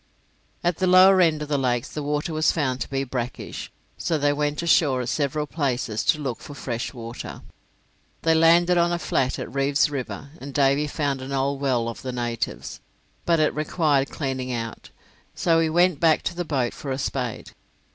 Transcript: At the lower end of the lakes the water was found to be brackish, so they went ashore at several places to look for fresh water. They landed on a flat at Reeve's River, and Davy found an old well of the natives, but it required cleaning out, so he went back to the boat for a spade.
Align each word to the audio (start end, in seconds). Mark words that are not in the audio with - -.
At 0.63 0.77
the 0.77 0.87
lower 0.87 1.21
end 1.21 1.43
of 1.43 1.47
the 1.47 1.59
lakes 1.59 1.89
the 1.89 2.01
water 2.01 2.33
was 2.33 2.51
found 2.51 2.81
to 2.81 2.89
be 2.89 3.03
brackish, 3.03 3.71
so 3.99 4.17
they 4.17 4.33
went 4.33 4.63
ashore 4.63 4.99
at 5.03 5.09
several 5.09 5.45
places 5.45 6.03
to 6.05 6.19
look 6.19 6.39
for 6.39 6.55
fresh 6.55 6.91
water. 6.91 7.43
They 8.23 8.33
landed 8.33 8.79
on 8.79 8.91
a 8.91 8.97
flat 8.97 9.37
at 9.37 9.53
Reeve's 9.53 9.91
River, 9.91 10.31
and 10.39 10.55
Davy 10.55 10.87
found 10.87 11.21
an 11.21 11.31
old 11.31 11.61
well 11.61 11.87
of 11.87 12.01
the 12.01 12.11
natives, 12.11 12.79
but 13.27 13.39
it 13.39 13.53
required 13.53 14.09
cleaning 14.09 14.51
out, 14.51 14.89
so 15.35 15.59
he 15.59 15.69
went 15.69 15.99
back 15.99 16.23
to 16.23 16.35
the 16.35 16.45
boat 16.45 16.73
for 16.73 16.91
a 16.91 16.97
spade. 16.97 17.51